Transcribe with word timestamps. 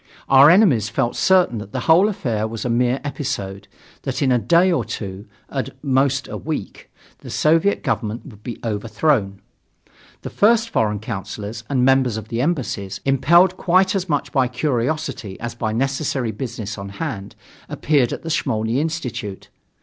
Our 0.27 0.49
enemies 0.49 0.89
felt 0.89 1.15
certain 1.15 1.59
that 1.59 1.73
the 1.73 1.81
whole 1.81 2.09
affair 2.09 2.47
was 2.47 2.65
a 2.65 2.71
mere 2.71 2.99
episode, 3.03 3.67
that 4.01 4.23
in 4.23 4.31
a 4.31 4.39
day 4.39 4.71
or 4.71 4.83
two 4.83 5.27
at 5.47 5.75
most 5.83 6.27
a 6.27 6.37
week 6.37 6.91
the 7.19 7.29
Soviet 7.29 7.83
Government 7.83 8.25
would 8.25 8.41
be 8.41 8.57
overthrown. 8.65 9.41
The 10.23 10.31
first 10.31 10.71
foreign 10.71 10.97
councillors 11.01 11.63
and 11.69 11.85
members 11.85 12.17
of 12.17 12.29
the 12.29 12.41
embassies, 12.41 12.99
impelled 13.05 13.57
quite 13.57 13.93
as 13.93 14.09
much 14.09 14.31
by 14.31 14.47
curiosity 14.47 15.39
as 15.39 15.53
by 15.53 15.71
necessary 15.71 16.31
business 16.31 16.79
on 16.79 16.89
hand, 16.97 17.35
appeared 17.69 18.11
at 18.11 18.23
the 18.23 18.31
Smolny 18.31 18.79
Institute. 18.79 19.49